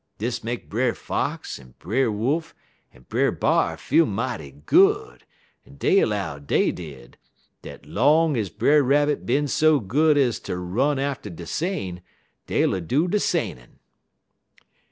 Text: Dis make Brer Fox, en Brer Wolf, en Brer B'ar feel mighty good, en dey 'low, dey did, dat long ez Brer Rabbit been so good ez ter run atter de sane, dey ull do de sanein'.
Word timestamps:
Dis 0.17 0.43
make 0.43 0.67
Brer 0.67 0.95
Fox, 0.95 1.59
en 1.59 1.75
Brer 1.77 2.11
Wolf, 2.11 2.55
en 2.91 3.03
Brer 3.07 3.31
B'ar 3.31 3.77
feel 3.77 4.07
mighty 4.07 4.49
good, 4.49 5.25
en 5.63 5.75
dey 5.77 6.03
'low, 6.03 6.39
dey 6.39 6.71
did, 6.71 7.17
dat 7.61 7.85
long 7.85 8.35
ez 8.35 8.49
Brer 8.49 8.81
Rabbit 8.81 9.27
been 9.27 9.47
so 9.47 9.79
good 9.79 10.17
ez 10.17 10.39
ter 10.39 10.57
run 10.59 10.97
atter 10.97 11.29
de 11.29 11.45
sane, 11.45 12.01
dey 12.47 12.63
ull 12.63 12.79
do 12.79 13.07
de 13.07 13.19
sanein'. 13.19 13.77